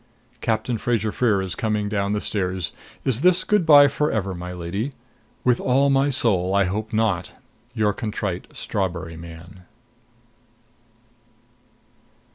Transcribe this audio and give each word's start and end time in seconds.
Captain 0.39 0.79
Fraser 0.79 1.11
Freer 1.11 1.43
is 1.43 1.53
coming 1.53 1.87
down 1.87 2.13
the 2.13 2.19
stairs. 2.21 2.71
Is 3.05 3.21
this 3.21 3.43
good 3.43 3.67
by 3.67 3.87
forever, 3.87 4.33
my 4.33 4.51
lady? 4.51 4.93
With 5.43 5.59
all 5.59 5.91
my 5.91 6.09
soul, 6.09 6.55
I 6.55 6.63
hope 6.63 6.91
not. 6.91 7.33
YOUR 7.75 7.93
CONTRITE 7.93 8.47
STRAWBERRY 8.51 9.15
MAN. 9.17 9.61